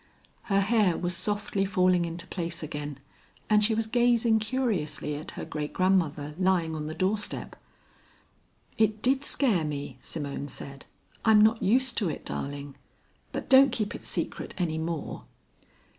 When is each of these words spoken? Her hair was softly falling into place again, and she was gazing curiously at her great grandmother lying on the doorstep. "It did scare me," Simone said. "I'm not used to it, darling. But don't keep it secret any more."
Her 0.45 0.61
hair 0.61 0.97
was 0.97 1.15
softly 1.15 1.63
falling 1.63 2.05
into 2.05 2.25
place 2.25 2.63
again, 2.63 2.97
and 3.51 3.63
she 3.63 3.75
was 3.75 3.85
gazing 3.85 4.39
curiously 4.39 5.13
at 5.13 5.29
her 5.37 5.45
great 5.45 5.73
grandmother 5.73 6.33
lying 6.39 6.73
on 6.75 6.87
the 6.87 6.95
doorstep. 6.95 7.55
"It 8.79 9.03
did 9.03 9.23
scare 9.23 9.63
me," 9.63 9.99
Simone 10.01 10.47
said. 10.47 10.85
"I'm 11.23 11.41
not 11.43 11.61
used 11.61 11.99
to 11.99 12.09
it, 12.09 12.25
darling. 12.25 12.77
But 13.31 13.47
don't 13.47 13.71
keep 13.71 13.93
it 13.93 14.03
secret 14.03 14.55
any 14.57 14.79
more." 14.79 15.25